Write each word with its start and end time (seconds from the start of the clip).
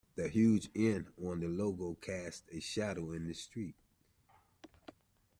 The 0.15 0.29
huge 0.29 0.67
N 0.75 1.09
on 1.23 1.41
the 1.41 1.47
logo 1.47 1.93
cast 1.93 2.45
a 2.51 2.59
shadow 2.59 3.11
in 3.11 3.27
the 3.27 3.35
street. 3.35 3.75